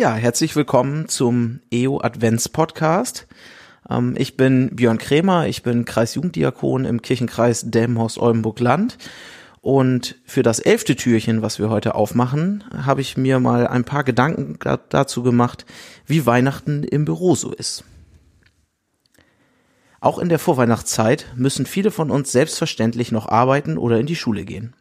Ja, 0.00 0.14
herzlich 0.14 0.54
willkommen 0.54 1.08
zum 1.08 1.58
EO 1.72 2.00
Advents 2.00 2.48
Podcast. 2.48 3.26
Ähm, 3.90 4.14
ich 4.16 4.36
bin 4.36 4.76
Björn 4.76 4.98
Krämer, 4.98 5.48
ich 5.48 5.64
bin 5.64 5.84
Kreisjugenddiakon 5.86 6.84
im 6.84 7.02
Kirchenkreis 7.02 7.68
Delmenhorst-Oldenburg-Land. 7.68 8.96
Und 9.60 10.14
für 10.24 10.44
das 10.44 10.60
elfte 10.60 10.94
Türchen, 10.94 11.42
was 11.42 11.58
wir 11.58 11.68
heute 11.68 11.96
aufmachen, 11.96 12.62
habe 12.72 13.00
ich 13.00 13.16
mir 13.16 13.40
mal 13.40 13.66
ein 13.66 13.82
paar 13.82 14.04
Gedanken 14.04 14.56
dazu 14.88 15.24
gemacht, 15.24 15.66
wie 16.06 16.26
Weihnachten 16.26 16.84
im 16.84 17.04
Büro 17.04 17.34
so 17.34 17.50
ist. 17.50 17.82
Auch 19.98 20.20
in 20.20 20.28
der 20.28 20.38
Vorweihnachtszeit 20.38 21.26
müssen 21.34 21.66
viele 21.66 21.90
von 21.90 22.12
uns 22.12 22.30
selbstverständlich 22.30 23.10
noch 23.10 23.26
arbeiten 23.26 23.76
oder 23.76 23.98
in 23.98 24.06
die 24.06 24.14
Schule 24.14 24.44
gehen. 24.44 24.76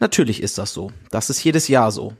Natürlich 0.00 0.42
ist 0.42 0.58
das 0.58 0.72
so. 0.72 0.90
Das 1.10 1.30
ist 1.30 1.42
jedes 1.42 1.68
Jahr 1.68 1.92
so. 1.92 2.14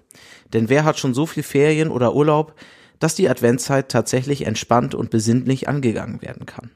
Denn 0.52 0.68
wer 0.68 0.84
hat 0.84 0.98
schon 0.98 1.14
so 1.14 1.26
viel 1.26 1.42
Ferien 1.42 1.90
oder 1.90 2.14
Urlaub, 2.14 2.54
dass 2.98 3.14
die 3.14 3.28
Adventszeit 3.28 3.90
tatsächlich 3.90 4.46
entspannt 4.46 4.94
und 4.94 5.10
besinnlich 5.10 5.68
angegangen 5.68 6.22
werden 6.22 6.46
kann? 6.46 6.70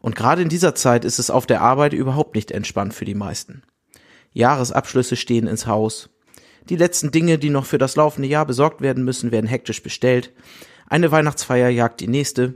Und 0.00 0.14
gerade 0.14 0.42
in 0.42 0.48
dieser 0.48 0.74
Zeit 0.74 1.04
ist 1.04 1.18
es 1.18 1.30
auf 1.30 1.46
der 1.46 1.62
Arbeit 1.62 1.92
überhaupt 1.92 2.34
nicht 2.34 2.50
entspannt 2.50 2.94
für 2.94 3.04
die 3.04 3.14
meisten. 3.14 3.62
Jahresabschlüsse 4.32 5.16
stehen 5.16 5.46
ins 5.46 5.66
Haus. 5.66 6.10
Die 6.68 6.76
letzten 6.76 7.10
Dinge, 7.10 7.38
die 7.38 7.50
noch 7.50 7.64
für 7.64 7.78
das 7.78 7.96
laufende 7.96 8.28
Jahr 8.28 8.44
besorgt 8.44 8.80
werden 8.80 9.04
müssen, 9.04 9.30
werden 9.30 9.46
hektisch 9.46 9.82
bestellt. 9.82 10.32
Eine 10.86 11.10
Weihnachtsfeier 11.10 11.70
jagt 11.70 12.00
die 12.00 12.08
nächste. 12.08 12.54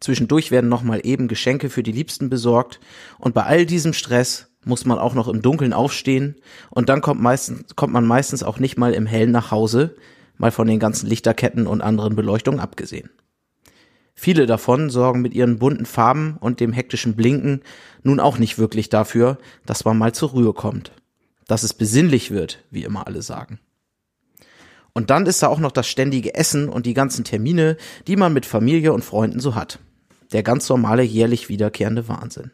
Zwischendurch 0.00 0.50
werden 0.50 0.70
nochmal 0.70 1.00
eben 1.04 1.28
Geschenke 1.28 1.70
für 1.70 1.82
die 1.82 1.92
Liebsten 1.92 2.30
besorgt. 2.30 2.80
Und 3.18 3.34
bei 3.34 3.44
all 3.44 3.66
diesem 3.66 3.92
Stress 3.92 4.49
muss 4.64 4.84
man 4.84 4.98
auch 4.98 5.14
noch 5.14 5.28
im 5.28 5.42
Dunkeln 5.42 5.72
aufstehen 5.72 6.36
und 6.70 6.88
dann 6.88 7.00
kommt 7.00 7.20
meistens, 7.20 7.74
kommt 7.76 7.92
man 7.92 8.06
meistens 8.06 8.42
auch 8.42 8.58
nicht 8.58 8.76
mal 8.76 8.92
im 8.92 9.06
Hellen 9.06 9.30
nach 9.30 9.50
Hause, 9.50 9.96
mal 10.36 10.50
von 10.50 10.66
den 10.66 10.78
ganzen 10.78 11.08
Lichterketten 11.08 11.66
und 11.66 11.80
anderen 11.80 12.16
Beleuchtungen 12.16 12.60
abgesehen. 12.60 13.10
Viele 14.14 14.44
davon 14.44 14.90
sorgen 14.90 15.22
mit 15.22 15.32
ihren 15.32 15.58
bunten 15.58 15.86
Farben 15.86 16.36
und 16.40 16.60
dem 16.60 16.72
hektischen 16.72 17.16
Blinken 17.16 17.62
nun 18.02 18.20
auch 18.20 18.38
nicht 18.38 18.58
wirklich 18.58 18.90
dafür, 18.90 19.38
dass 19.64 19.84
man 19.84 19.96
mal 19.96 20.12
zur 20.12 20.30
Ruhe 20.30 20.52
kommt, 20.52 20.92
dass 21.46 21.62
es 21.62 21.72
besinnlich 21.72 22.30
wird, 22.30 22.62
wie 22.70 22.84
immer 22.84 23.06
alle 23.06 23.22
sagen. 23.22 23.60
Und 24.92 25.08
dann 25.08 25.26
ist 25.26 25.42
da 25.42 25.48
auch 25.48 25.60
noch 25.60 25.72
das 25.72 25.86
ständige 25.86 26.34
Essen 26.34 26.68
und 26.68 26.84
die 26.84 26.94
ganzen 26.94 27.24
Termine, 27.24 27.76
die 28.06 28.16
man 28.16 28.32
mit 28.32 28.44
Familie 28.44 28.92
und 28.92 29.04
Freunden 29.04 29.40
so 29.40 29.54
hat. 29.54 29.78
Der 30.32 30.42
ganz 30.42 30.68
normale 30.68 31.02
jährlich 31.02 31.48
wiederkehrende 31.48 32.08
Wahnsinn. 32.08 32.50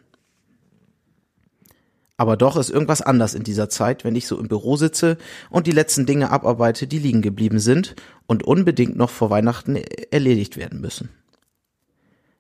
Aber 2.16 2.36
doch 2.36 2.56
ist 2.56 2.70
irgendwas 2.70 3.02
anders 3.02 3.34
in 3.34 3.42
dieser 3.42 3.68
Zeit, 3.68 4.04
wenn 4.04 4.16
ich 4.16 4.26
so 4.26 4.38
im 4.38 4.48
Büro 4.48 4.76
sitze 4.76 5.18
und 5.50 5.66
die 5.66 5.72
letzten 5.72 6.06
Dinge 6.06 6.30
abarbeite, 6.30 6.86
die 6.86 6.98
liegen 6.98 7.20
geblieben 7.20 7.58
sind 7.58 7.94
und 8.26 8.42
unbedingt 8.42 8.96
noch 8.96 9.10
vor 9.10 9.28
Weihnachten 9.28 9.76
erledigt 9.76 10.56
werden 10.56 10.80
müssen. 10.80 11.10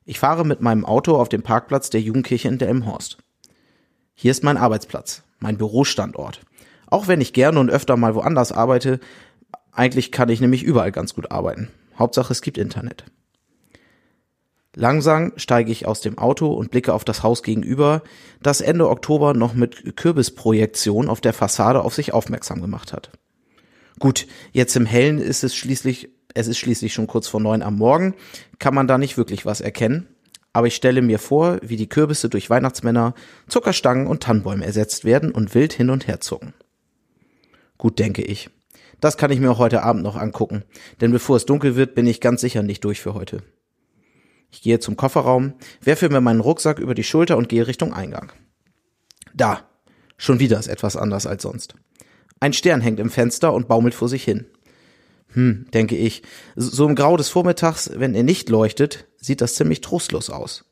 Ich 0.04 0.18
fahre 0.18 0.46
mit 0.46 0.60
meinem 0.60 0.84
Auto 0.84 1.16
auf 1.16 1.28
dem 1.28 1.42
Parkplatz 1.42 1.90
der 1.90 2.00
Jugendkirche 2.00 2.48
in 2.48 2.58
Delmenhorst. 2.58 3.18
Hier 4.14 4.30
ist 4.30 4.44
mein 4.44 4.56
Arbeitsplatz, 4.56 5.22
mein 5.40 5.58
Bürostandort. 5.58 6.40
Auch 6.86 7.08
wenn 7.08 7.20
ich 7.20 7.32
gerne 7.32 7.60
und 7.60 7.70
öfter 7.70 7.96
mal 7.96 8.14
woanders 8.14 8.52
arbeite, 8.52 9.00
eigentlich 9.72 10.12
kann 10.12 10.30
ich 10.30 10.40
nämlich 10.40 10.62
überall 10.62 10.92
ganz 10.92 11.14
gut 11.14 11.30
arbeiten. 11.30 11.68
Hauptsache 11.98 12.32
es 12.32 12.40
gibt 12.40 12.56
Internet. 12.56 13.04
Langsam 14.78 15.32
steige 15.36 15.72
ich 15.72 15.86
aus 15.86 16.02
dem 16.02 16.18
Auto 16.18 16.52
und 16.52 16.70
blicke 16.70 16.92
auf 16.92 17.02
das 17.02 17.22
Haus 17.22 17.42
gegenüber, 17.42 18.02
das 18.42 18.60
Ende 18.60 18.90
Oktober 18.90 19.32
noch 19.32 19.54
mit 19.54 19.96
Kürbisprojektion 19.96 21.08
auf 21.08 21.22
der 21.22 21.32
Fassade 21.32 21.80
auf 21.80 21.94
sich 21.94 22.12
aufmerksam 22.12 22.60
gemacht 22.60 22.92
hat. 22.92 23.10
Gut, 23.98 24.26
jetzt 24.52 24.76
im 24.76 24.84
Hellen 24.84 25.18
ist 25.18 25.44
es 25.44 25.56
schließlich, 25.56 26.10
es 26.34 26.46
ist 26.46 26.58
schließlich 26.58 26.92
schon 26.92 27.06
kurz 27.06 27.26
vor 27.26 27.40
neun 27.40 27.62
am 27.62 27.76
Morgen, 27.76 28.14
kann 28.58 28.74
man 28.74 28.86
da 28.86 28.98
nicht 28.98 29.16
wirklich 29.16 29.46
was 29.46 29.62
erkennen, 29.62 30.08
aber 30.52 30.66
ich 30.66 30.76
stelle 30.76 31.00
mir 31.00 31.18
vor, 31.18 31.56
wie 31.62 31.76
die 31.76 31.88
Kürbisse 31.88 32.28
durch 32.28 32.50
Weihnachtsmänner, 32.50 33.14
Zuckerstangen 33.48 34.06
und 34.06 34.24
Tannenbäume 34.24 34.66
ersetzt 34.66 35.06
werden 35.06 35.30
und 35.30 35.54
wild 35.54 35.72
hin 35.72 35.88
und 35.88 36.06
her 36.06 36.20
zucken. 36.20 36.52
Gut, 37.78 37.98
denke 37.98 38.20
ich. 38.20 38.50
Das 39.00 39.16
kann 39.16 39.30
ich 39.30 39.40
mir 39.40 39.50
auch 39.50 39.58
heute 39.58 39.82
Abend 39.82 40.02
noch 40.02 40.16
angucken, 40.16 40.64
denn 41.00 41.12
bevor 41.12 41.36
es 41.36 41.46
dunkel 41.46 41.76
wird, 41.76 41.94
bin 41.94 42.06
ich 42.06 42.20
ganz 42.20 42.42
sicher 42.42 42.62
nicht 42.62 42.84
durch 42.84 43.00
für 43.00 43.14
heute. 43.14 43.42
Ich 44.50 44.62
gehe 44.62 44.78
zum 44.78 44.96
Kofferraum, 44.96 45.54
werfe 45.82 46.08
mir 46.08 46.20
meinen 46.20 46.40
Rucksack 46.40 46.78
über 46.78 46.94
die 46.94 47.04
Schulter 47.04 47.36
und 47.36 47.48
gehe 47.48 47.66
Richtung 47.66 47.92
Eingang. 47.92 48.32
Da. 49.34 49.68
Schon 50.18 50.40
wieder 50.40 50.58
ist 50.58 50.68
etwas 50.68 50.96
anders 50.96 51.26
als 51.26 51.42
sonst. 51.42 51.74
Ein 52.40 52.52
Stern 52.52 52.80
hängt 52.80 53.00
im 53.00 53.10
Fenster 53.10 53.52
und 53.52 53.68
baumelt 53.68 53.94
vor 53.94 54.08
sich 54.08 54.24
hin. 54.24 54.46
Hm, 55.32 55.66
denke 55.74 55.96
ich. 55.96 56.22
So 56.54 56.88
im 56.88 56.94
Grau 56.94 57.16
des 57.16 57.28
Vormittags, 57.28 57.90
wenn 57.94 58.14
er 58.14 58.22
nicht 58.22 58.48
leuchtet, 58.48 59.06
sieht 59.18 59.40
das 59.40 59.54
ziemlich 59.54 59.82
trostlos 59.82 60.30
aus. 60.30 60.64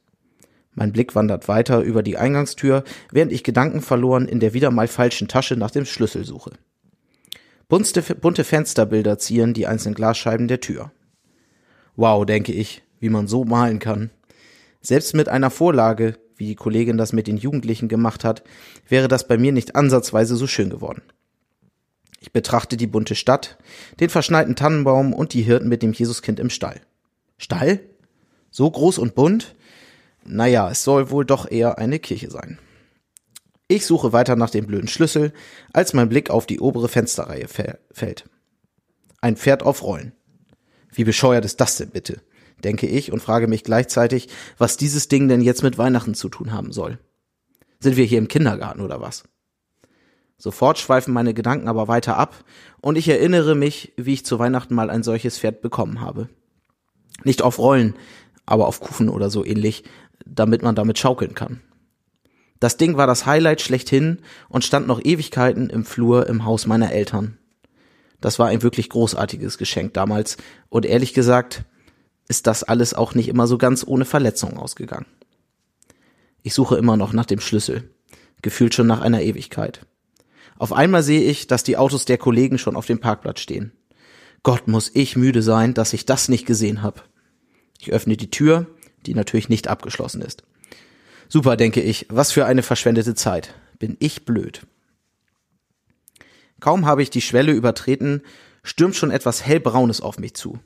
Mein 0.72 0.92
Blick 0.92 1.14
wandert 1.14 1.46
weiter 1.48 1.80
über 1.80 2.02
die 2.02 2.16
Eingangstür, 2.16 2.84
während 3.10 3.32
ich 3.32 3.44
Gedanken 3.44 3.80
verloren 3.80 4.26
in 4.26 4.40
der 4.40 4.54
wieder 4.54 4.70
mal 4.70 4.88
falschen 4.88 5.28
Tasche 5.28 5.56
nach 5.56 5.70
dem 5.70 5.84
Schlüssel 5.84 6.24
suche. 6.24 6.52
Bunte, 7.68 8.02
bunte 8.14 8.44
Fensterbilder 8.44 9.18
zieren 9.18 9.54
die 9.54 9.66
einzelnen 9.66 9.94
Glasscheiben 9.94 10.48
der 10.48 10.60
Tür. 10.60 10.92
Wow, 11.96 12.26
denke 12.26 12.52
ich, 12.52 12.82
wie 13.04 13.10
man 13.10 13.28
so 13.28 13.44
malen 13.44 13.80
kann. 13.80 14.10
Selbst 14.80 15.14
mit 15.14 15.28
einer 15.28 15.50
Vorlage, 15.50 16.18
wie 16.36 16.46
die 16.46 16.54
Kollegin 16.54 16.96
das 16.96 17.12
mit 17.12 17.26
den 17.26 17.36
Jugendlichen 17.36 17.86
gemacht 17.86 18.24
hat, 18.24 18.42
wäre 18.88 19.08
das 19.08 19.28
bei 19.28 19.36
mir 19.36 19.52
nicht 19.52 19.76
ansatzweise 19.76 20.36
so 20.36 20.46
schön 20.46 20.70
geworden. 20.70 21.02
Ich 22.18 22.32
betrachte 22.32 22.78
die 22.78 22.86
bunte 22.86 23.14
Stadt, 23.14 23.58
den 24.00 24.08
verschneiten 24.08 24.56
Tannenbaum 24.56 25.12
und 25.12 25.34
die 25.34 25.42
Hirten 25.42 25.68
mit 25.68 25.82
dem 25.82 25.92
Jesuskind 25.92 26.40
im 26.40 26.48
Stall. 26.48 26.80
Stall? 27.36 27.80
So 28.50 28.70
groß 28.70 28.96
und 28.96 29.14
bunt? 29.14 29.54
Naja, 30.24 30.70
es 30.70 30.82
soll 30.82 31.10
wohl 31.10 31.26
doch 31.26 31.50
eher 31.50 31.76
eine 31.76 31.98
Kirche 31.98 32.30
sein. 32.30 32.58
Ich 33.68 33.84
suche 33.84 34.14
weiter 34.14 34.34
nach 34.34 34.48
dem 34.48 34.66
blöden 34.66 34.88
Schlüssel, 34.88 35.34
als 35.74 35.92
mein 35.92 36.08
Blick 36.08 36.30
auf 36.30 36.46
die 36.46 36.60
obere 36.60 36.88
Fensterreihe 36.88 37.48
fällt. 37.48 38.30
Ein 39.20 39.36
Pferd 39.36 39.62
auf 39.62 39.82
Rollen. 39.82 40.12
Wie 40.90 41.04
bescheuert 41.04 41.44
ist 41.44 41.60
das 41.60 41.76
denn 41.76 41.90
bitte? 41.90 42.22
Denke 42.62 42.86
ich, 42.86 43.12
und 43.12 43.20
frage 43.20 43.48
mich 43.48 43.64
gleichzeitig, 43.64 44.28
was 44.58 44.76
dieses 44.76 45.08
Ding 45.08 45.28
denn 45.28 45.40
jetzt 45.40 45.62
mit 45.62 45.78
Weihnachten 45.78 46.14
zu 46.14 46.28
tun 46.28 46.52
haben 46.52 46.72
soll. 46.72 46.98
Sind 47.80 47.96
wir 47.96 48.04
hier 48.04 48.18
im 48.18 48.28
Kindergarten 48.28 48.80
oder 48.80 49.00
was? 49.00 49.24
Sofort 50.36 50.78
schweifen 50.78 51.14
meine 51.14 51.34
Gedanken 51.34 51.68
aber 51.68 51.88
weiter 51.88 52.16
ab, 52.16 52.44
und 52.80 52.96
ich 52.96 53.08
erinnere 53.08 53.54
mich, 53.54 53.92
wie 53.96 54.14
ich 54.14 54.26
zu 54.26 54.38
Weihnachten 54.38 54.74
mal 54.74 54.90
ein 54.90 55.02
solches 55.02 55.38
Pferd 55.38 55.62
bekommen 55.62 56.00
habe. 56.00 56.28
Nicht 57.22 57.42
auf 57.42 57.58
Rollen, 57.58 57.94
aber 58.46 58.66
auf 58.66 58.80
Kufen 58.80 59.08
oder 59.08 59.30
so 59.30 59.44
ähnlich, 59.44 59.84
damit 60.26 60.62
man 60.62 60.74
damit 60.74 60.98
schaukeln 60.98 61.34
kann. 61.34 61.60
Das 62.60 62.76
Ding 62.76 62.96
war 62.96 63.06
das 63.06 63.26
Highlight 63.26 63.60
schlechthin 63.60 64.20
und 64.48 64.64
stand 64.64 64.86
noch 64.86 65.04
Ewigkeiten 65.04 65.70
im 65.70 65.84
Flur 65.84 66.26
im 66.26 66.44
Haus 66.44 66.66
meiner 66.66 66.92
Eltern. 66.92 67.38
Das 68.20 68.38
war 68.38 68.48
ein 68.48 68.62
wirklich 68.62 68.88
großartiges 68.88 69.58
Geschenk 69.58 69.92
damals 69.92 70.38
und 70.70 70.86
ehrlich 70.86 71.12
gesagt, 71.12 71.64
ist 72.28 72.46
das 72.46 72.62
alles 72.62 72.94
auch 72.94 73.14
nicht 73.14 73.28
immer 73.28 73.46
so 73.46 73.58
ganz 73.58 73.84
ohne 73.86 74.04
Verletzung 74.04 74.56
ausgegangen. 74.56 75.06
Ich 76.42 76.54
suche 76.54 76.76
immer 76.76 76.96
noch 76.96 77.12
nach 77.12 77.26
dem 77.26 77.40
Schlüssel, 77.40 77.90
gefühlt 78.42 78.74
schon 78.74 78.86
nach 78.86 79.00
einer 79.00 79.22
Ewigkeit. 79.22 79.86
Auf 80.58 80.72
einmal 80.72 81.02
sehe 81.02 81.22
ich, 81.22 81.46
dass 81.46 81.64
die 81.64 81.76
Autos 81.76 82.04
der 82.04 82.18
Kollegen 82.18 82.58
schon 82.58 82.76
auf 82.76 82.86
dem 82.86 83.00
Parkplatz 83.00 83.40
stehen. 83.40 83.72
Gott 84.42 84.68
muss 84.68 84.90
ich 84.94 85.16
müde 85.16 85.42
sein, 85.42 85.74
dass 85.74 85.92
ich 85.92 86.06
das 86.06 86.28
nicht 86.28 86.46
gesehen 86.46 86.82
habe. 86.82 87.00
Ich 87.80 87.92
öffne 87.92 88.16
die 88.16 88.30
Tür, 88.30 88.66
die 89.06 89.14
natürlich 89.14 89.48
nicht 89.48 89.68
abgeschlossen 89.68 90.22
ist. 90.22 90.44
Super, 91.28 91.56
denke 91.56 91.80
ich, 91.80 92.06
was 92.10 92.32
für 92.32 92.46
eine 92.46 92.62
verschwendete 92.62 93.14
Zeit. 93.14 93.54
Bin 93.78 93.96
ich 93.98 94.24
blöd. 94.24 94.66
Kaum 96.60 96.86
habe 96.86 97.02
ich 97.02 97.10
die 97.10 97.20
Schwelle 97.20 97.52
übertreten, 97.52 98.22
stürmt 98.62 98.96
schon 98.96 99.10
etwas 99.10 99.44
hellbraunes 99.44 100.00
auf 100.00 100.18
mich 100.18 100.34
zu. 100.34 100.58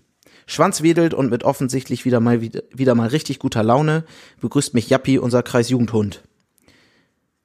Schwanz 0.48 0.82
wedelt 0.82 1.12
und 1.12 1.30
mit 1.30 1.44
offensichtlich 1.44 2.06
wieder 2.06 2.20
mal, 2.20 2.40
wieder, 2.40 2.94
mal 2.94 3.08
richtig 3.08 3.38
guter 3.38 3.62
Laune 3.62 4.04
begrüßt 4.40 4.72
mich 4.72 4.88
Jappi, 4.88 5.18
unser 5.18 5.42
Kreisjugendhund. 5.42 6.22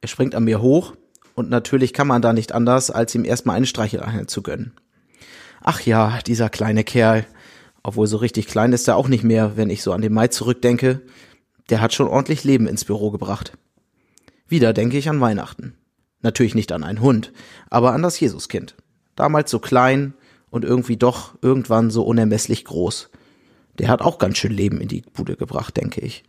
Er 0.00 0.08
springt 0.08 0.34
an 0.34 0.44
mir 0.44 0.62
hoch 0.62 0.94
und 1.34 1.50
natürlich 1.50 1.92
kann 1.92 2.06
man 2.06 2.22
da 2.22 2.32
nicht 2.32 2.52
anders, 2.52 2.90
als 2.90 3.14
ihm 3.14 3.26
erstmal 3.26 3.56
eine 3.56 3.66
Streicheleinheit 3.66 4.30
zu 4.30 4.42
gönnen. 4.42 4.72
Ach 5.60 5.82
ja, 5.82 6.18
dieser 6.26 6.48
kleine 6.48 6.82
Kerl. 6.82 7.26
Obwohl 7.82 8.06
so 8.06 8.16
richtig 8.16 8.46
klein 8.46 8.72
ist 8.72 8.88
er 8.88 8.96
auch 8.96 9.08
nicht 9.08 9.22
mehr, 9.22 9.58
wenn 9.58 9.68
ich 9.68 9.82
so 9.82 9.92
an 9.92 10.00
den 10.00 10.14
Mai 10.14 10.28
zurückdenke. 10.28 11.02
Der 11.68 11.82
hat 11.82 11.92
schon 11.92 12.08
ordentlich 12.08 12.42
Leben 12.42 12.66
ins 12.66 12.86
Büro 12.86 13.10
gebracht. 13.10 13.52
Wieder 14.48 14.72
denke 14.72 14.96
ich 14.96 15.10
an 15.10 15.20
Weihnachten. 15.20 15.74
Natürlich 16.22 16.54
nicht 16.54 16.72
an 16.72 16.82
einen 16.82 17.02
Hund, 17.02 17.34
aber 17.68 17.92
an 17.92 18.02
das 18.02 18.18
Jesuskind. 18.18 18.76
Damals 19.14 19.50
so 19.50 19.58
klein, 19.58 20.14
und 20.54 20.64
irgendwie 20.64 20.96
doch 20.96 21.34
irgendwann 21.42 21.90
so 21.90 22.04
unermesslich 22.04 22.64
groß. 22.64 23.10
Der 23.80 23.88
hat 23.88 24.02
auch 24.02 24.18
ganz 24.18 24.38
schön 24.38 24.52
Leben 24.52 24.80
in 24.80 24.86
die 24.86 25.02
Bude 25.12 25.34
gebracht, 25.34 25.76
denke 25.76 26.00
ich. 26.00 26.22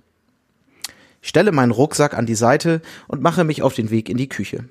Ich 1.21 1.29
stelle 1.29 1.51
meinen 1.51 1.69
Rucksack 1.69 2.17
an 2.17 2.25
die 2.25 2.33
Seite 2.33 2.81
und 3.07 3.21
mache 3.21 3.43
mich 3.43 3.61
auf 3.61 3.75
den 3.75 3.91
Weg 3.91 4.09
in 4.09 4.17
die 4.17 4.27
Küche. 4.27 4.67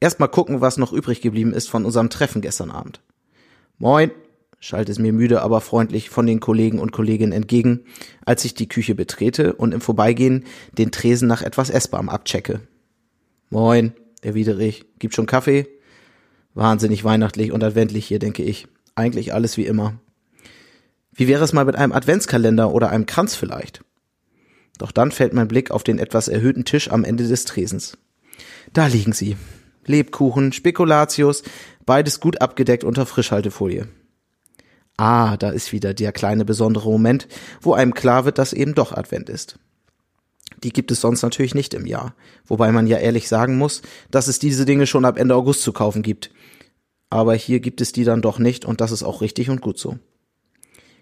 Erstmal 0.00 0.30
gucken, 0.30 0.60
was 0.60 0.78
noch 0.78 0.92
übrig 0.92 1.20
geblieben 1.20 1.52
ist 1.52 1.70
von 1.70 1.84
unserem 1.84 2.10
Treffen 2.10 2.42
gestern 2.42 2.72
Abend. 2.72 3.00
Moin, 3.78 4.10
schallt 4.58 4.88
es 4.88 4.98
mir 4.98 5.12
müde, 5.12 5.42
aber 5.42 5.60
freundlich 5.60 6.10
von 6.10 6.26
den 6.26 6.40
Kollegen 6.40 6.80
und 6.80 6.90
Kolleginnen 6.90 7.32
entgegen, 7.32 7.84
als 8.26 8.44
ich 8.44 8.54
die 8.54 8.68
Küche 8.68 8.96
betrete 8.96 9.52
und 9.52 9.72
im 9.72 9.80
Vorbeigehen 9.80 10.44
den 10.76 10.90
Tresen 10.90 11.28
nach 11.28 11.42
etwas 11.42 11.70
Essbarem 11.70 12.08
abchecke. 12.08 12.62
Moin, 13.48 13.92
erwidere 14.22 14.64
ich. 14.64 14.86
Gibt 14.98 15.14
schon 15.14 15.26
Kaffee? 15.26 15.68
Wahnsinnig 16.54 17.04
weihnachtlich 17.04 17.52
und 17.52 17.64
adventlich 17.64 18.06
hier, 18.06 18.18
denke 18.18 18.42
ich. 18.42 18.68
Eigentlich 18.94 19.32
alles 19.32 19.56
wie 19.56 19.66
immer. 19.66 19.94
Wie 21.12 21.28
wäre 21.28 21.44
es 21.44 21.52
mal 21.52 21.64
mit 21.64 21.76
einem 21.76 21.92
Adventskalender 21.92 22.72
oder 22.72 22.90
einem 22.90 23.06
Kranz 23.06 23.34
vielleicht? 23.34 23.82
Doch 24.78 24.92
dann 24.92 25.12
fällt 25.12 25.32
mein 25.32 25.48
Blick 25.48 25.70
auf 25.70 25.82
den 25.82 25.98
etwas 25.98 26.28
erhöhten 26.28 26.64
Tisch 26.64 26.90
am 26.90 27.04
Ende 27.04 27.26
des 27.28 27.44
Tresens. 27.44 27.98
Da 28.72 28.86
liegen 28.86 29.12
sie. 29.12 29.36
Lebkuchen, 29.84 30.52
Spekulatius, 30.52 31.42
beides 31.84 32.20
gut 32.20 32.40
abgedeckt 32.40 32.84
unter 32.84 33.06
Frischhaltefolie. 33.06 33.88
Ah, 34.96 35.36
da 35.36 35.50
ist 35.50 35.72
wieder 35.72 35.94
der 35.94 36.12
kleine 36.12 36.44
besondere 36.44 36.90
Moment, 36.90 37.26
wo 37.60 37.74
einem 37.74 37.94
klar 37.94 38.24
wird, 38.24 38.38
dass 38.38 38.52
eben 38.52 38.74
doch 38.74 38.92
Advent 38.92 39.28
ist. 39.28 39.58
Die 40.62 40.72
gibt 40.72 40.90
es 40.90 41.00
sonst 41.00 41.22
natürlich 41.22 41.54
nicht 41.54 41.74
im 41.74 41.86
Jahr, 41.86 42.14
wobei 42.46 42.70
man 42.72 42.86
ja 42.86 42.98
ehrlich 42.98 43.28
sagen 43.28 43.58
muss, 43.58 43.82
dass 44.10 44.28
es 44.28 44.38
diese 44.38 44.64
Dinge 44.64 44.86
schon 44.86 45.04
ab 45.04 45.18
Ende 45.18 45.34
August 45.34 45.62
zu 45.62 45.72
kaufen 45.72 46.02
gibt. 46.02 46.30
Aber 47.10 47.34
hier 47.34 47.60
gibt 47.60 47.80
es 47.80 47.92
die 47.92 48.04
dann 48.04 48.22
doch 48.22 48.38
nicht 48.38 48.64
und 48.64 48.80
das 48.80 48.92
ist 48.92 49.02
auch 49.02 49.20
richtig 49.20 49.50
und 49.50 49.60
gut 49.60 49.78
so. 49.78 49.98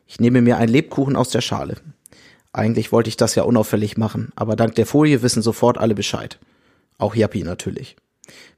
Ich 0.06 0.18
nehme 0.18 0.42
mir 0.42 0.56
einen 0.56 0.72
Lebkuchen 0.72 1.14
aus 1.14 1.30
der 1.30 1.40
Schale. 1.40 1.76
Eigentlich 2.52 2.90
wollte 2.90 3.08
ich 3.08 3.16
das 3.16 3.36
ja 3.36 3.44
unauffällig 3.44 3.96
machen, 3.96 4.32
aber 4.34 4.56
dank 4.56 4.74
der 4.74 4.86
Folie 4.86 5.22
wissen 5.22 5.42
sofort 5.42 5.78
alle 5.78 5.94
Bescheid. 5.94 6.40
Auch 6.98 7.14
Jappi 7.14 7.44
natürlich. 7.44 7.96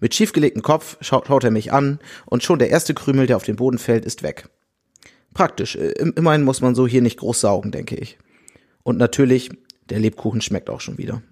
Mit 0.01 0.15
schiefgelegtem 0.15 0.63
Kopf 0.63 0.97
schaut, 1.01 1.27
schaut 1.27 1.45
er 1.45 1.51
mich 1.51 1.73
an 1.73 1.99
und 2.27 2.43
schon 2.43 2.59
der 2.59 2.71
erste 2.71 2.95
Krümel, 2.95 3.27
der 3.27 3.37
auf 3.37 3.45
den 3.45 3.57
Boden 3.57 3.79
fällt, 3.79 4.05
ist 4.05 4.23
weg. 4.23 4.49
Praktisch. 5.35 5.77
Äh, 5.77 5.93
immerhin 6.17 6.43
muss 6.43 6.61
man 6.61 6.75
so 6.75 6.87
hier 6.87 7.03
nicht 7.03 7.19
groß 7.19 7.41
saugen, 7.41 7.71
denke 7.71 7.97
ich. 7.97 8.19
Und 8.83 8.99
natürlich, 8.99 9.51
der 9.91 9.99
Lebkuchen 9.99 10.41
schmeckt 10.41 10.71
auch 10.71 10.81
schon 10.81 10.99
wieder. 10.99 11.23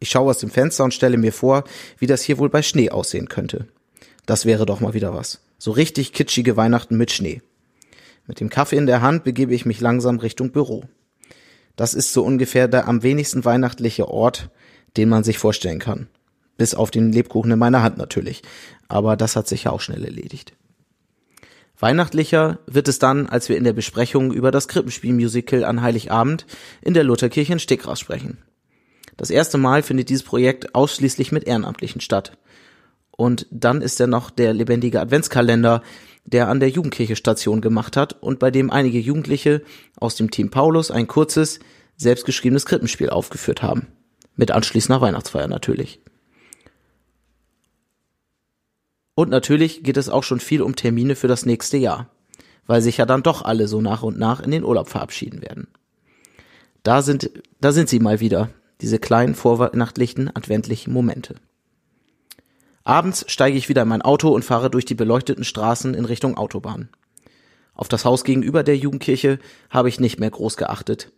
Ich 0.00 0.10
schaue 0.10 0.30
aus 0.30 0.38
dem 0.38 0.50
Fenster 0.50 0.84
und 0.84 0.92
stelle 0.92 1.16
mir 1.16 1.32
vor, 1.32 1.64
wie 1.98 2.06
das 2.06 2.22
hier 2.22 2.38
wohl 2.38 2.50
bei 2.50 2.62
Schnee 2.62 2.90
aussehen 2.90 3.28
könnte. 3.28 3.68
Das 4.26 4.44
wäre 4.44 4.66
doch 4.66 4.80
mal 4.80 4.94
wieder 4.94 5.14
was. 5.14 5.40
So 5.58 5.70
richtig 5.70 6.12
kitschige 6.12 6.56
Weihnachten 6.56 6.96
mit 6.96 7.10
Schnee. 7.10 7.40
Mit 8.26 8.40
dem 8.40 8.50
Kaffee 8.50 8.76
in 8.76 8.86
der 8.86 9.02
Hand 9.02 9.24
begebe 9.24 9.54
ich 9.54 9.66
mich 9.66 9.80
langsam 9.80 10.18
Richtung 10.18 10.50
Büro. 10.50 10.84
Das 11.76 11.94
ist 11.94 12.12
so 12.12 12.24
ungefähr 12.24 12.68
der 12.68 12.86
am 12.86 13.02
wenigsten 13.02 13.44
weihnachtliche 13.44 14.08
Ort, 14.08 14.50
den 14.96 15.08
man 15.08 15.24
sich 15.24 15.38
vorstellen 15.38 15.78
kann. 15.78 16.08
Bis 16.56 16.74
auf 16.74 16.90
den 16.90 17.12
Lebkuchen 17.12 17.50
in 17.50 17.58
meiner 17.58 17.82
Hand 17.82 17.98
natürlich. 17.98 18.42
Aber 18.88 19.16
das 19.16 19.36
hat 19.36 19.48
sich 19.48 19.64
ja 19.64 19.72
auch 19.72 19.80
schnell 19.80 20.04
erledigt. 20.04 20.52
Weihnachtlicher 21.78 22.60
wird 22.66 22.88
es 22.88 22.98
dann, 22.98 23.26
als 23.28 23.48
wir 23.48 23.56
in 23.56 23.64
der 23.64 23.72
Besprechung 23.72 24.32
über 24.32 24.50
das 24.50 24.68
Krippenspiel-Musical 24.68 25.64
an 25.64 25.82
Heiligabend 25.82 26.46
in 26.82 26.94
der 26.94 27.04
Lutherkirche 27.04 27.52
in 27.52 27.58
Stickrach 27.58 27.96
sprechen. 27.96 28.38
Das 29.16 29.30
erste 29.30 29.58
Mal 29.58 29.82
findet 29.82 30.08
dieses 30.08 30.24
Projekt 30.24 30.74
ausschließlich 30.74 31.32
mit 31.32 31.44
Ehrenamtlichen 31.44 32.00
statt. 32.00 32.36
Und 33.10 33.46
dann 33.50 33.80
ist 33.80 34.00
er 34.00 34.06
noch 34.06 34.30
der 34.30 34.52
lebendige 34.52 35.00
Adventskalender, 35.00 35.82
der 36.24 36.48
an 36.48 36.58
der 36.58 36.70
Jugendkirche 36.70 37.16
Station 37.16 37.60
gemacht 37.60 37.96
hat 37.96 38.22
und 38.22 38.38
bei 38.38 38.50
dem 38.50 38.70
einige 38.70 38.98
Jugendliche 38.98 39.62
aus 39.96 40.16
dem 40.16 40.30
Team 40.30 40.50
Paulus 40.50 40.90
ein 40.90 41.06
kurzes, 41.06 41.60
selbstgeschriebenes 41.96 42.66
Krippenspiel 42.66 43.10
aufgeführt 43.10 43.62
haben. 43.62 43.88
Mit 44.36 44.50
anschließender 44.50 45.00
Weihnachtsfeier 45.00 45.46
natürlich. 45.46 46.00
Und 49.14 49.30
natürlich 49.30 49.82
geht 49.82 49.96
es 49.96 50.08
auch 50.08 50.24
schon 50.24 50.40
viel 50.40 50.62
um 50.62 50.76
Termine 50.76 51.14
für 51.14 51.28
das 51.28 51.46
nächste 51.46 51.76
Jahr, 51.76 52.08
weil 52.66 52.82
sich 52.82 52.96
ja 52.96 53.06
dann 53.06 53.22
doch 53.22 53.42
alle 53.42 53.68
so 53.68 53.80
nach 53.80 54.02
und 54.02 54.18
nach 54.18 54.40
in 54.40 54.50
den 54.50 54.64
Urlaub 54.64 54.88
verabschieden 54.88 55.42
werden. 55.42 55.68
Da 56.82 57.02
sind, 57.02 57.30
da 57.60 57.72
sind 57.72 57.88
sie 57.88 58.00
mal 58.00 58.20
wieder, 58.20 58.50
diese 58.80 58.98
kleinen 58.98 59.34
vorweihnachtlichen, 59.34 60.34
adventlichen 60.34 60.92
Momente. 60.92 61.36
Abends 62.82 63.24
steige 63.28 63.56
ich 63.56 63.68
wieder 63.68 63.82
in 63.82 63.88
mein 63.88 64.02
Auto 64.02 64.28
und 64.28 64.44
fahre 64.44 64.68
durch 64.68 64.84
die 64.84 64.94
beleuchteten 64.94 65.44
Straßen 65.44 65.94
in 65.94 66.04
Richtung 66.04 66.36
Autobahn. 66.36 66.90
Auf 67.74 67.88
das 67.88 68.04
Haus 68.04 68.24
gegenüber 68.24 68.62
der 68.62 68.76
Jugendkirche 68.76 69.38
habe 69.70 69.88
ich 69.88 70.00
nicht 70.00 70.20
mehr 70.20 70.30
groß 70.30 70.56
geachtet 70.56 71.10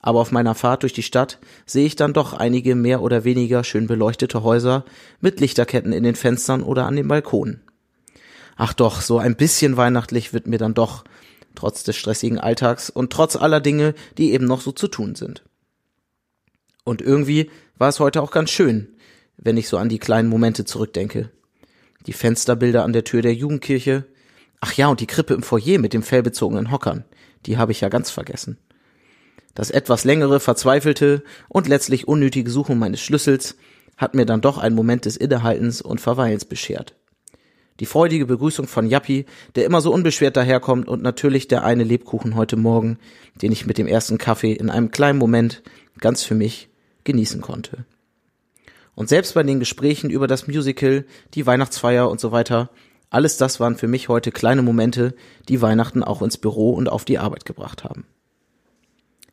aber 0.00 0.20
auf 0.20 0.32
meiner 0.32 0.54
Fahrt 0.54 0.82
durch 0.82 0.92
die 0.92 1.02
Stadt 1.02 1.38
sehe 1.66 1.86
ich 1.86 1.96
dann 1.96 2.12
doch 2.12 2.32
einige 2.32 2.74
mehr 2.74 3.02
oder 3.02 3.24
weniger 3.24 3.64
schön 3.64 3.86
beleuchtete 3.86 4.42
Häuser 4.42 4.84
mit 5.20 5.40
Lichterketten 5.40 5.92
in 5.92 6.02
den 6.02 6.16
Fenstern 6.16 6.62
oder 6.62 6.86
an 6.86 6.96
den 6.96 7.08
Balkonen. 7.08 7.62
Ach 8.56 8.72
doch, 8.72 9.00
so 9.00 9.18
ein 9.18 9.36
bisschen 9.36 9.76
weihnachtlich 9.76 10.32
wird 10.32 10.46
mir 10.46 10.58
dann 10.58 10.74
doch, 10.74 11.04
trotz 11.54 11.82
des 11.82 11.96
stressigen 11.96 12.38
Alltags 12.38 12.90
und 12.90 13.12
trotz 13.12 13.36
aller 13.36 13.60
Dinge, 13.60 13.94
die 14.18 14.32
eben 14.32 14.46
noch 14.46 14.60
so 14.60 14.72
zu 14.72 14.88
tun 14.88 15.14
sind. 15.14 15.42
Und 16.84 17.02
irgendwie 17.02 17.50
war 17.76 17.88
es 17.88 18.00
heute 18.00 18.22
auch 18.22 18.30
ganz 18.30 18.50
schön, 18.50 18.88
wenn 19.36 19.56
ich 19.56 19.68
so 19.68 19.76
an 19.78 19.88
die 19.88 19.98
kleinen 19.98 20.28
Momente 20.28 20.64
zurückdenke. 20.64 21.30
Die 22.06 22.12
Fensterbilder 22.12 22.84
an 22.84 22.92
der 22.92 23.04
Tür 23.04 23.22
der 23.22 23.34
Jugendkirche. 23.34 24.06
Ach 24.60 24.72
ja, 24.74 24.88
und 24.88 25.00
die 25.00 25.06
Krippe 25.06 25.34
im 25.34 25.42
Foyer 25.42 25.78
mit 25.78 25.92
dem 25.92 26.02
fellbezogenen 26.02 26.70
Hockern. 26.70 27.04
Die 27.46 27.58
habe 27.58 27.72
ich 27.72 27.80
ja 27.80 27.88
ganz 27.88 28.10
vergessen. 28.10 28.58
Das 29.54 29.70
etwas 29.70 30.04
längere, 30.04 30.40
verzweifelte 30.40 31.22
und 31.48 31.68
letztlich 31.68 32.06
unnötige 32.06 32.50
Suchen 32.50 32.78
meines 32.78 33.00
Schlüssels 33.00 33.56
hat 33.96 34.14
mir 34.14 34.26
dann 34.26 34.40
doch 34.40 34.58
einen 34.58 34.76
Moment 34.76 35.04
des 35.04 35.16
Innehaltens 35.16 35.82
und 35.82 36.00
Verweilens 36.00 36.44
beschert. 36.44 36.94
Die 37.80 37.86
freudige 37.86 38.26
Begrüßung 38.26 38.66
von 38.66 38.86
Jappi, 38.86 39.24
der 39.54 39.64
immer 39.64 39.80
so 39.80 39.92
unbeschwert 39.92 40.36
daherkommt 40.36 40.86
und 40.86 41.02
natürlich 41.02 41.48
der 41.48 41.64
eine 41.64 41.84
Lebkuchen 41.84 42.34
heute 42.34 42.56
Morgen, 42.56 42.98
den 43.40 43.52
ich 43.52 43.66
mit 43.66 43.78
dem 43.78 43.86
ersten 43.86 44.18
Kaffee 44.18 44.52
in 44.52 44.70
einem 44.70 44.90
kleinen 44.90 45.18
Moment 45.18 45.62
ganz 45.98 46.22
für 46.22 46.34
mich 46.34 46.68
genießen 47.04 47.40
konnte. 47.40 47.84
Und 48.94 49.08
selbst 49.08 49.34
bei 49.34 49.42
den 49.42 49.60
Gesprächen 49.60 50.10
über 50.10 50.26
das 50.26 50.46
Musical, 50.46 51.06
die 51.34 51.46
Weihnachtsfeier 51.46 52.10
und 52.10 52.20
so 52.20 52.32
weiter, 52.32 52.68
alles 53.08 53.38
das 53.38 53.60
waren 53.60 53.76
für 53.76 53.88
mich 53.88 54.08
heute 54.08 54.30
kleine 54.30 54.62
Momente, 54.62 55.14
die 55.48 55.62
Weihnachten 55.62 56.04
auch 56.04 56.20
ins 56.20 56.36
Büro 56.36 56.72
und 56.74 56.88
auf 56.88 57.06
die 57.06 57.18
Arbeit 57.18 57.46
gebracht 57.46 57.82
haben. 57.82 58.04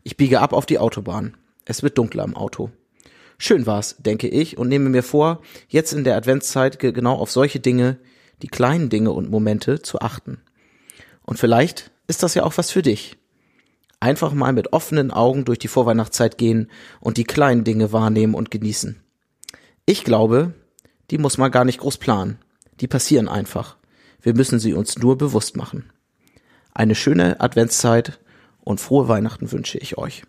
Ich 0.08 0.16
biege 0.16 0.40
ab 0.40 0.54
auf 0.54 0.66
die 0.66 0.80
Autobahn. 0.80 1.36
Es 1.66 1.84
wird 1.84 1.98
dunkler 1.98 2.24
im 2.24 2.38
Auto. 2.38 2.72
Schön 3.38 3.66
war's, 3.66 3.98
denke 4.00 4.30
ich, 4.30 4.58
und 4.58 4.70
nehme 4.70 4.88
mir 4.88 5.04
vor, 5.04 5.42
jetzt 5.68 5.92
in 5.92 6.06
der 6.06 6.16
Adventszeit 6.16 6.80
genau 6.80 7.16
auf 7.16 7.30
solche 7.30 7.60
Dinge, 7.60 7.98
die 8.42 8.48
kleinen 8.48 8.88
Dinge 8.88 9.12
und 9.12 9.30
Momente 9.30 9.82
zu 9.82 10.00
achten. 10.00 10.38
Und 11.24 11.40
vielleicht 11.40 11.92
ist 12.08 12.24
das 12.24 12.36
ja 12.36 12.46
auch 12.46 12.58
was 12.58 12.72
für 12.72 12.82
dich. 12.82 13.18
Einfach 14.00 14.32
mal 14.32 14.54
mit 14.54 14.72
offenen 14.72 15.12
Augen 15.12 15.44
durch 15.44 15.60
die 15.60 15.68
Vorweihnachtszeit 15.68 16.38
gehen 16.38 16.72
und 17.02 17.18
die 17.18 17.26
kleinen 17.26 17.66
Dinge 17.66 17.92
wahrnehmen 17.92 18.34
und 18.34 18.50
genießen. 18.50 19.04
Ich 19.86 20.06
glaube, 20.06 20.54
die 21.12 21.18
muss 21.18 21.38
man 21.38 21.52
gar 21.52 21.66
nicht 21.66 21.80
groß 21.80 21.98
planen. 21.98 22.40
Die 22.80 22.88
passieren 22.88 23.28
einfach. 23.28 23.76
Wir 24.22 24.34
müssen 24.34 24.60
sie 24.60 24.74
uns 24.74 24.98
nur 24.98 25.18
bewusst 25.18 25.58
machen. 25.58 25.92
Eine 26.74 26.96
schöne 26.96 27.42
Adventszeit 27.42 28.22
und 28.68 28.82
frohe 28.82 29.08
Weihnachten 29.08 29.52
wünsche 29.54 29.78
ich 29.78 29.98
euch. 29.98 30.24